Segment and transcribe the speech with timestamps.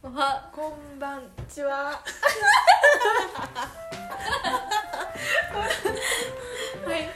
[0.00, 1.70] おはこんばんちは。
[1.74, 2.00] は
[6.96, 7.10] い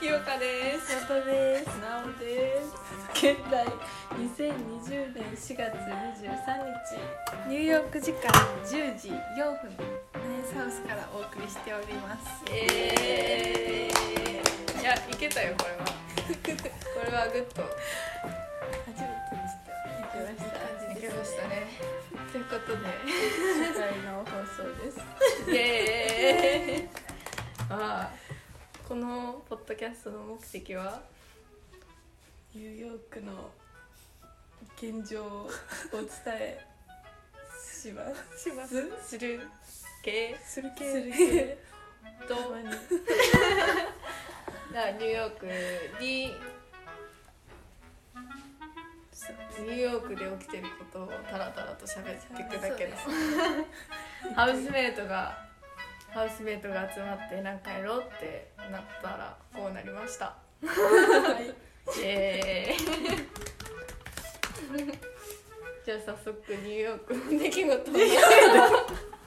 [0.00, 1.66] 清香ですやとです。
[1.78, 2.74] なおです。
[3.14, 3.64] 現在
[4.18, 5.72] 2020年4月
[6.18, 6.34] 23
[7.46, 8.32] 日ニューヨーク時間
[8.64, 9.14] 10時4
[9.62, 12.42] 分ナイスハウスからお送りしております。
[12.50, 15.84] えー、いやいけたよこれは
[16.34, 17.62] これはグッと
[22.50, 22.82] ことで。
[23.06, 24.98] 世界の放送です。
[25.48, 26.88] イエーイ。
[27.70, 28.10] まあ
[28.88, 31.00] このポッドキャストの目的は
[32.52, 33.52] ニューヨークの
[34.76, 35.48] 現状を
[35.92, 36.66] お伝え
[37.72, 38.02] しま
[38.34, 38.42] す。
[38.50, 38.84] します。
[39.00, 39.48] する
[40.02, 41.58] 系するする系
[42.26, 45.46] と ニューヨーク
[46.02, 46.34] に
[49.60, 55.50] ニューヨークで起きてることをタラタラと喋っていくだけのハウスメイトが
[56.12, 60.34] ハウスメイトが集まって何かやろうってなったらこうなりました。
[60.62, 61.46] はい。
[62.00, 63.40] イエーイ。
[65.84, 67.74] じゃあ早速ニューヨークの出来事を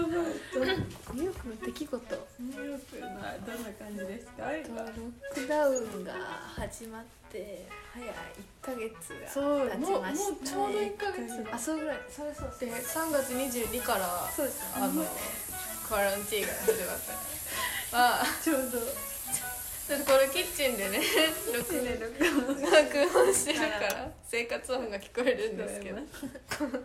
[0.00, 4.50] ニューヨークの出来事ニューヨークのどんな感じですか？
[4.50, 6.12] ロックダウンが
[6.56, 8.12] 始まって早1
[8.62, 13.94] ヶ月がそう経ちもうもましたうちょうど1ヶ月あそうぐらいそうそうそうで3月22か？
[13.98, 15.04] らそうですあの
[15.88, 16.98] クアランティーが始まっ
[17.90, 18.78] たあちょうど
[19.88, 21.00] だってこれキッチンでね
[21.52, 25.98] 録音録音してるから生活音が聞こえるんですけど。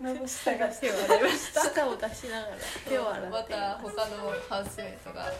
[0.01, 1.61] のの下が手を洗いました。
[1.61, 3.29] 舌を出しながら手を洗って。
[3.29, 5.33] また他のハウスメイトがい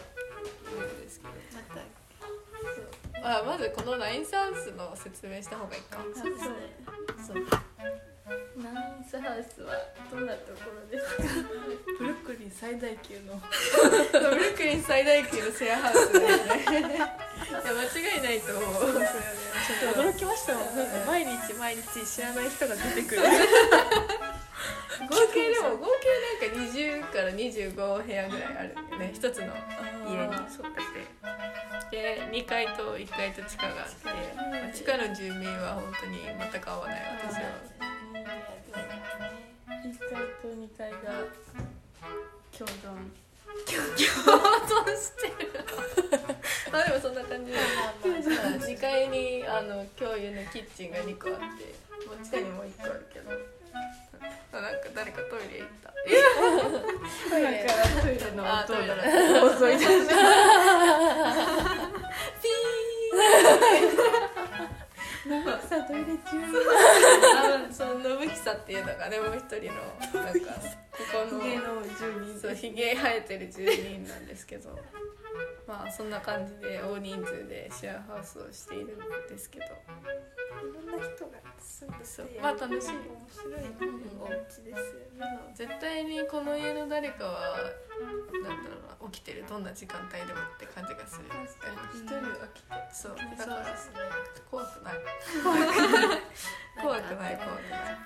[0.80, 1.32] るんですけど。
[1.58, 5.98] またあまずこのラインサウスの説明した方がいいか。
[6.14, 6.54] そうですね。
[7.26, 7.46] そう。
[8.62, 9.74] ナインスハウスは
[10.10, 11.22] どんなところですか？
[11.98, 13.34] ブルックリン最大級の。
[14.12, 16.20] ブルックリン最大級のシェアハウスだ
[16.80, 19.00] よね間違いないと思う。
[19.02, 20.76] ちょっと驚きましたもん。
[20.76, 23.22] なんか毎日毎日知らない人が出てくる。
[24.98, 29.12] 合計でも合計なんか20から25部屋ぐらいあるよね。
[29.14, 29.46] 一つの
[30.08, 30.34] 家に。
[30.50, 31.28] そうだって。
[31.90, 36.18] で2階と1階と地下があって、まあ地下の住民は本当に
[36.52, 37.40] 全く合わない私は
[39.84, 40.08] 1階
[40.42, 40.98] と2階が
[42.56, 43.28] 共存。
[43.64, 43.76] 共
[44.84, 45.64] 存してる。
[46.10, 46.17] ま
[46.72, 47.52] あでもそんな感じ。
[47.52, 51.74] で2階にあの共有のキッチンが2個あって
[52.06, 53.30] もう地下にも1個あるけど。
[54.50, 55.92] あなんか誰かトイレ行った。
[57.30, 60.08] トイレからトイレのあトイレ音がの遅いです
[65.68, 66.40] さあトイレ中。
[67.36, 70.52] あのその信久っていうのがねもう一人のなんか
[70.90, 71.42] ここの
[72.40, 74.70] そうひげ生えてる住人なんですけど
[75.68, 78.98] まあそんな感じで大人数でシェアハウスをしているん
[79.28, 79.66] ですけど。
[79.66, 79.68] い
[80.74, 82.88] ろんな人が住んでそうてまあ楽しい。
[82.88, 83.54] 面白い。
[84.18, 87.56] お家ですよね絶対にこの家の誰かは
[88.42, 91.26] なんだろうな起きてるどんな時間帯でもって感じがする。
[91.94, 92.72] 一人は来て。
[92.90, 93.16] そう。
[93.16, 93.70] だからね
[94.50, 94.94] 怖くない
[96.80, 97.36] 怖くない。
[97.36, 97.98] 怖くない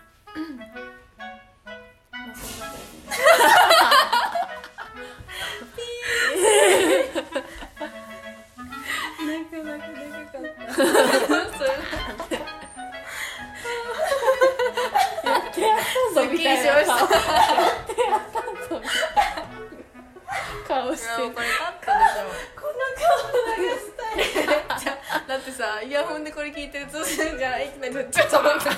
[25.52, 28.74] さイヤホンでこれ聞いてるとするじゃんいきなりちょっと待っ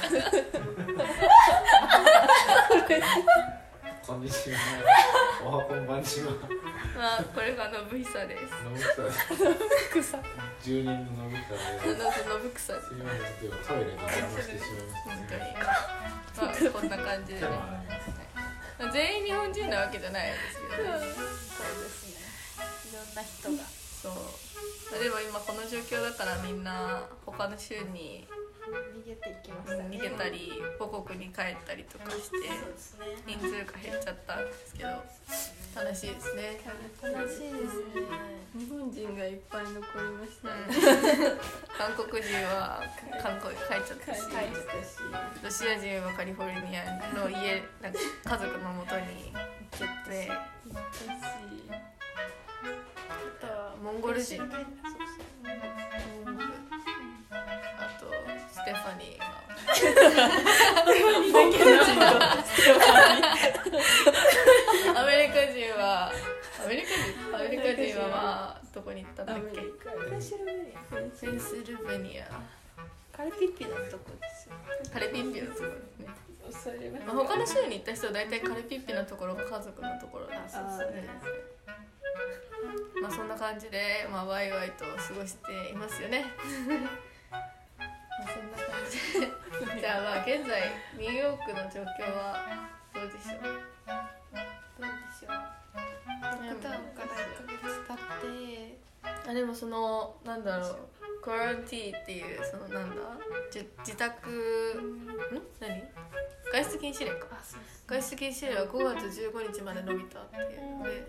[2.86, 3.02] て
[4.04, 4.58] こんにちは。
[5.42, 6.32] おはこんばんちは。
[6.94, 8.42] まあこれが信久です。
[8.62, 8.76] のぶ
[9.92, 10.18] くさ。
[10.18, 10.20] 草
[10.62, 12.88] 住人ののぶくさあでの信久さんす。
[12.88, 15.38] すみません、ちょっとトイレに邪魔してしまいま本した、
[16.34, 17.40] 当にまあこんな感じで。
[17.40, 17.80] ねは
[18.92, 20.98] 全員日本人なわけじゃないですけどね。
[21.00, 22.20] そうですね。
[22.92, 23.64] いろんな人が
[24.04, 25.02] そう。
[25.02, 28.28] でも今この状況だからみんな他の州に
[28.68, 29.96] 逃げていきましたね。
[29.96, 32.36] 逃げたり母国に帰ったりとかして
[33.26, 34.90] 人数が減っちゃったんですけど。
[35.74, 36.60] 楽しいですね。
[37.02, 38.06] 楽しいですね。
[38.54, 41.34] 日本人がいっぱい残りましたね。
[41.76, 42.84] 韓国人は
[43.20, 44.20] 韓国に帰っちゃったし
[45.42, 50.28] ロシア人はカリフォルニアの家なんか家族のもとに行っちゃって。
[50.28, 51.34] 行ったし。
[52.93, 52.93] あ
[53.40, 54.38] とはモンゴル人。
[54.38, 54.60] そうそう
[57.78, 58.06] あと
[58.52, 59.24] ステファニニーが。
[65.00, 65.72] アメリカ人。
[65.76, 66.12] は
[66.64, 67.00] アメリカ人。
[67.34, 68.14] アメリカ人はま
[68.56, 69.60] あどこに行ったんだっけ
[70.10, 70.80] ペンシルベニア。
[70.94, 71.26] ペンシ
[71.66, 72.24] ルベニア
[73.14, 74.56] カルピッピのとこですよ
[74.92, 81.08] カレピッピのところですね、まあ、他の州に行った人は大体カレピッピのところが家族のところだそうですね
[83.04, 86.24] まあそんな感じで、まあ、ワイワイと過ごしていますよね。
[87.28, 89.28] まあそんな感じで。
[89.80, 92.46] じゃあまあ現在ニューヨークの状況は
[92.94, 93.42] どうでしょう？
[93.42, 95.30] どうでしょう？
[96.46, 97.96] ロックダウンから1ヶ月経っ
[98.30, 98.78] て。
[99.28, 100.76] あでもそのなんだろう。
[101.22, 102.96] クアランティーっていうそのなんだ？
[103.50, 105.06] じ自宅ん？
[105.60, 105.82] 何？
[106.52, 107.26] 外出禁止令か。
[107.86, 111.04] 外出禁止令は5月15日まで伸びたっていうので、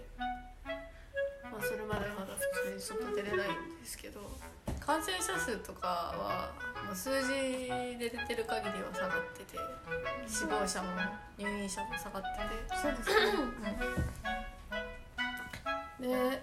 [1.56, 4.20] まあ、それまでまだ普通に外出れないんですけど
[4.80, 6.52] 感染者数とかは、
[6.86, 7.30] まあ、数字
[7.98, 9.58] で出てる限りは下がってて
[10.28, 10.90] 死亡者も
[11.38, 12.76] 入院者も下がってて。
[12.76, 13.10] そうです
[13.62, 13.78] ね。
[16.00, 16.42] で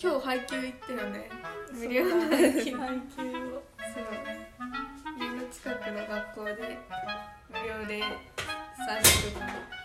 [0.00, 1.30] 今日配給行ってよね。
[1.72, 3.62] 無料の配給配給を。
[3.92, 4.04] そう。
[5.18, 6.78] 家の近くの学校で
[7.50, 9.81] 無料で3食分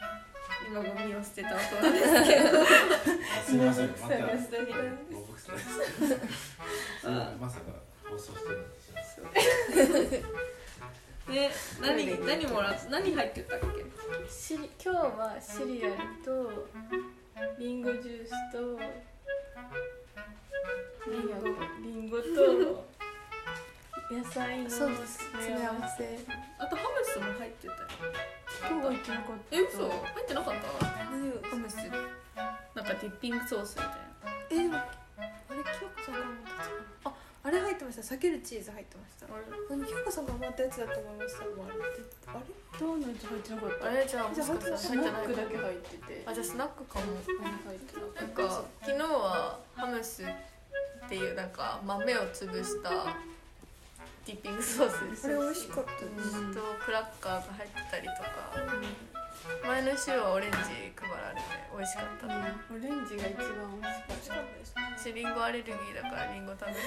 [0.78, 2.64] 今ゴミを捨てた音ですけど
[3.44, 5.64] すみませんまた探した日なん報告されて
[7.40, 7.72] まさか
[8.08, 9.26] 放送してるんですよ
[11.34, 11.52] ね
[11.82, 13.66] 何何もらっ何入ってたっけ
[14.30, 16.68] シリ今日はシリアルと
[17.58, 18.80] リンゴジュースと
[21.10, 21.34] リンゴ
[21.82, 22.97] リンゴと
[24.10, 25.20] 野菜のそうです。
[25.36, 26.18] 詰め合わせ。
[26.58, 27.80] あとハムスも入ってたよ。
[28.72, 29.84] 今日は行ってなかったえ嘘。
[29.84, 30.88] 入ってなかった？
[31.12, 31.76] 何をハムス。
[31.76, 34.00] なんかディッピングソースみたいな。
[34.50, 34.88] えでもあ
[35.52, 37.12] れ清子さんが持ったやつかな。
[37.12, 37.14] あ
[37.44, 38.02] あれ入ってました。
[38.16, 39.28] 避けるチーズ入ってました。
[39.28, 39.44] あれ。
[39.44, 41.76] でも清子さんが持ったやつだと思いましたもんあれ？
[41.76, 42.00] って
[42.32, 42.40] あれ
[42.80, 43.88] ドーナツ入ってなかった？
[43.88, 45.12] あれじゃあもしかしたらス入って。
[45.12, 46.24] ないナックだけ入ってて。
[46.24, 47.06] あじゃあスナックかも。
[47.44, 50.28] 何入ってななんか昨日はハムスっ
[51.12, 52.90] ていうなんか豆を潰した
[54.28, 56.36] ディッピングソースですそれ美味しかったです。
[56.36, 58.52] うんとクラッカーが入ってたりとか。
[59.64, 62.52] 前の週はオレンジ配られて美味しかったな。
[62.68, 64.76] オレンジが一番美味しかったです。
[64.76, 66.84] ね私リンゴアレルギーだからリンゴ食べれ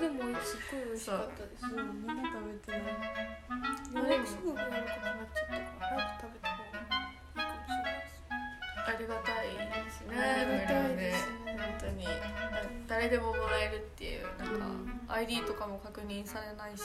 [0.00, 1.60] でもすっごい美味しかったです。
[1.60, 1.84] たう。
[1.84, 2.96] んみんな食べてない。
[3.92, 8.24] 早くすぐやることになっちゃったから早く食べた方がいいかもしれないです
[8.86, 9.52] ありがたい
[9.84, 10.16] ですね。
[10.16, 11.52] ありがたい無料でですね。
[11.60, 12.08] 本当に。
[12.88, 13.95] 誰でももらえるって
[15.16, 16.82] ID とかも確認されないし。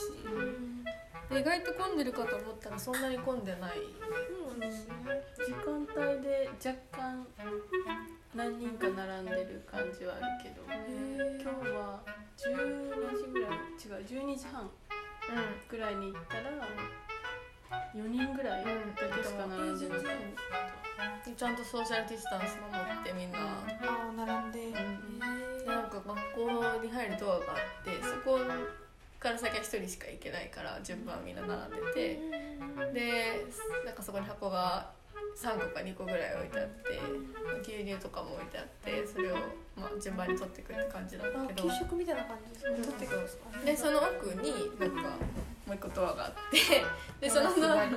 [1.29, 3.71] で意外と混んでるかと思ったらそんなに混んでない。
[3.71, 4.69] そうなん
[5.35, 7.25] 時間帯で若干
[8.35, 10.61] 何人か並んでる感じはあるけど。
[11.41, 12.03] 今日は
[12.37, 13.51] 12時ぐらい。
[13.51, 14.69] 違う12時半う
[15.69, 16.51] ぐらいに行ったら
[17.95, 18.71] 4人ぐらいだ
[19.15, 20.03] けしか並んでなかっ
[21.23, 23.39] たんちゃんとソーシャルディスタンス守ってみんな。
[23.39, 23.63] あ
[24.09, 24.59] あ並んで。
[24.59, 28.39] へでなんか学校に入るドアがあってそこ
[29.19, 32.19] から先は1人しか行けないから順番みんな並んでて。
[32.93, 33.45] で
[33.85, 34.91] なんかそこに箱が
[35.35, 36.99] 3個か2個ぐらい置いてあって
[37.61, 39.35] 牛乳とかも置いてあってそれを
[39.75, 41.63] まあ順番に取ってくって感じなんだあけど。
[41.63, 45.17] 給食みたいな感じですね取ってくるんでその奥になんか
[45.67, 46.83] もう一個ドアがあって
[47.21, 47.87] でそのドア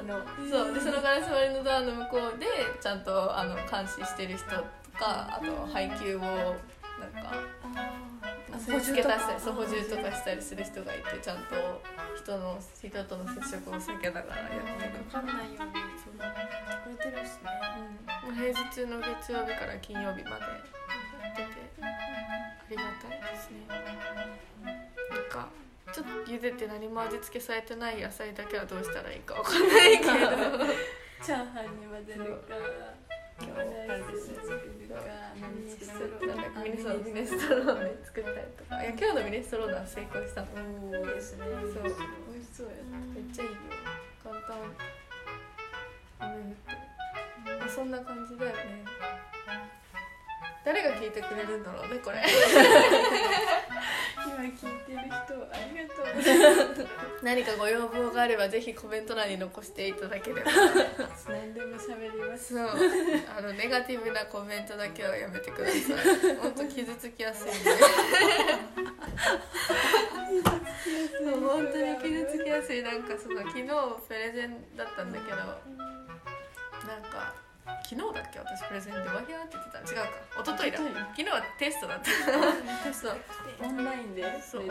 [0.51, 2.47] そうでそのガラス張りのドアの向こうで
[2.81, 4.63] ちゃんとあの監視してる人と
[4.99, 6.21] かあと配給を
[7.01, 9.19] なんかあ補充とか。
[9.19, 11.55] したりそう補充とかしたりする人がいてちゃんと
[12.17, 15.59] 人の人との接触を避けながらやってるかかんないように
[15.99, 17.51] そうやってくれてるんですね
[18.25, 18.35] もう。
[18.35, 20.59] 平日の月曜日から金曜日までや
[21.31, 21.87] っててあ
[22.71, 23.67] りがたいですね。
[23.69, 25.49] なんか
[25.93, 30.11] ちょっと茹でて何も味付けされてない野菜だけはどうしたらいいかわかんないけど。
[31.25, 32.55] チャーハンに混ぜるか
[36.85, 38.83] ロるかーネミネストローネ作ったりとか。
[38.83, 40.49] いや今日のミネストローネは成功したの。
[40.53, 41.83] おーですねそう。
[41.83, 42.73] 美味しそうや
[43.15, 43.57] めっちゃいいよ。
[44.23, 44.57] 簡単。
[46.21, 46.73] 雨降って
[47.59, 48.85] まあそんな感じだよね。
[50.65, 52.23] 誰が聞いてくれるんだろうねこれ。
[54.25, 56.07] 今聞いてる人ありがとう
[57.25, 60.51] 何かご要望があればぜひコメント欄に残していただければ。
[61.27, 62.55] 何でも喋ります。
[62.55, 62.69] そう
[63.37, 66.37] あのネガティブなコメントだけはやめてください。
[66.37, 67.71] 本当傷つきやすいんで。
[71.25, 72.83] 本当に傷つきやすい。
[72.83, 73.65] なんかその昨日
[74.07, 78.39] プレゼンだったんだけどなんか昨日だっけ？
[78.41, 79.81] 私プレゼンでわひゃーって言ってた。
[79.81, 80.41] の違うか。
[80.41, 80.77] 一昨日だ。
[80.77, 82.05] 一昨昨日はテストだった。
[82.05, 83.17] テスト。
[83.65, 84.43] オンラインで。
[84.43, 84.65] そう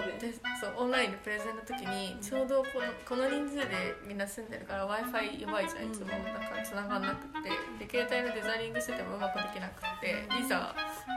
[0.77, 6.15] オンラインでプレゼンの時にちょうどこのこの人数でみんな住んでるから w i f i やばいじゃんいつも。
[6.15, 7.50] うんだから繋がんなくって。
[7.85, 10.75] で携帯のデザリングしててもうまくできなくっていざ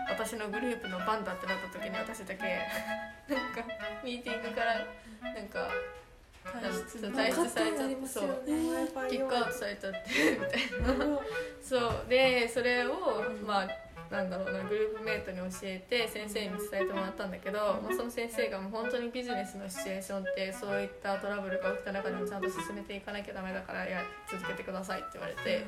[0.08, 2.68] 私のグループの番だってなった時に私だけ
[3.28, 3.62] なんか
[4.02, 4.74] ミーティングから
[5.34, 5.68] なんか
[6.46, 8.42] 退出されちゃってそう。
[9.08, 9.98] キックアウトされちゃって
[10.32, 11.18] みたいな。
[11.62, 12.92] そうでそれを
[13.46, 13.68] まあ
[14.10, 25.66] なんだろうなグループメイトに教えて先生に伝えてもらったんだけど、まあ、その先生がもう本当にビジネスのシチュエーションってそういったトラブルが起きた中でもちゃんと進めていかなきゃダメだからや続けてくださいって言われて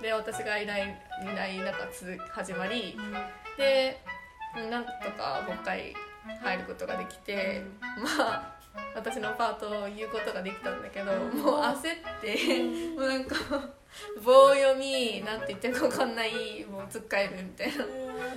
[0.00, 0.82] で私がいない
[1.22, 2.96] いない中続始まり
[3.58, 4.00] で
[4.70, 5.94] なんとかもう一回
[6.42, 7.62] 入ることができて
[7.98, 8.59] まあ
[8.94, 11.82] 私のパートを言うことができたんだけどもう焦っ
[12.20, 13.36] てもうなんか
[14.22, 17.84] 棒読みなんて言ってるか分かんないもうつっかえるみたいな。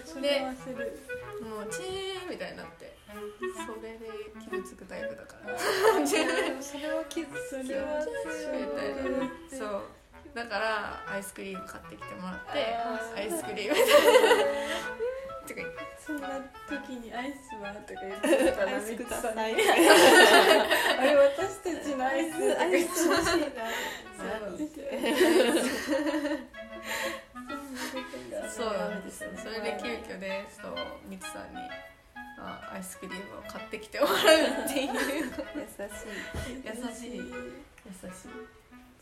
[0.03, 0.99] それは焦る。
[1.41, 2.95] もうチーンみたいになって
[3.53, 3.99] それで
[4.39, 5.57] 傷つくタイプだから。
[6.07, 6.15] そ
[6.77, 9.81] れは傷それはみたいなそう。
[10.33, 12.75] だからアイスクリーム買ってきてもらって
[13.15, 14.45] アイスクリームみたいな
[15.47, 16.27] とか言ってそんな
[16.69, 19.53] 時にアイスはとか言ってたらアイスくださあれ
[21.15, 23.55] 私たちのアイスアイス欲しいな
[24.17, 24.57] そう
[28.49, 29.23] そうなんです。
[29.23, 30.75] よそれで急遽でそう
[31.09, 31.59] みつさんに
[32.39, 34.17] あアイスクリームを買ってきてもらうっ
[34.73, 34.99] ていう優し
[36.42, 36.42] い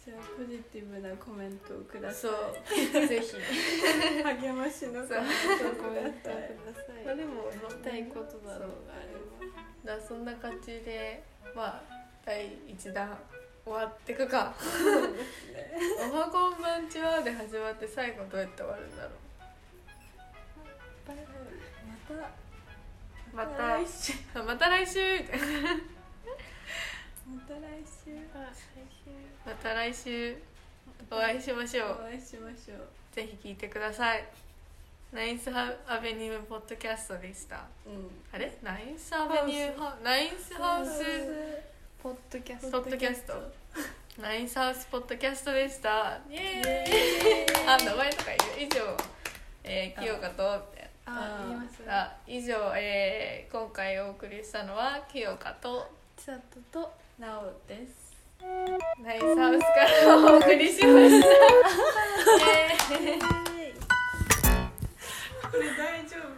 [0.03, 2.29] じゃあポジティブなコメントをくださ
[2.67, 3.07] そいう。
[3.07, 3.35] ぜひ。
[4.23, 7.05] 励ましのコメントをください。
[7.05, 9.13] まあでも言いたいことだろうがあれ
[9.85, 9.97] ば。
[9.97, 11.23] だそんな感じで
[11.55, 11.81] まあ
[12.25, 13.17] 第1弾
[13.63, 14.53] 終わってくか
[16.11, 19.09] 「おはこんばんちは」で始まって最後どうやって終わるんだろ
[23.35, 23.67] またうまた。
[23.77, 24.13] 来週。
[24.33, 24.99] あまた来週
[28.03, 28.11] 週。
[29.45, 30.35] また来週。
[31.11, 31.91] お会いしましょう。
[32.01, 33.15] お会いしましょう。
[33.15, 34.23] ぜひ聞いてください。
[35.11, 37.65] ナインスアベニューポッドキャストでした。
[37.85, 38.09] うん。
[38.33, 38.57] あれ？
[38.63, 41.03] ナインスアベニューハナインスハウス
[42.01, 43.33] ポッドキャスポッドキャスト。
[44.21, 46.19] ナインスハウスポッドキャストでした。
[46.29, 47.67] イエーイ。
[47.67, 48.69] あ名前とか言う。
[48.69, 48.97] 以上、
[49.63, 50.51] えー、清香と
[51.05, 51.83] あ言います。
[51.85, 56.41] なあ以上、えー、今回お送りしたのは清香と千里
[56.71, 58.17] となおです。
[59.03, 59.67] ナイスハウスか
[60.07, 61.27] らお送りしました。
[61.27, 61.29] イ
[62.49, 63.21] エー
[65.51, 66.31] これ大丈夫？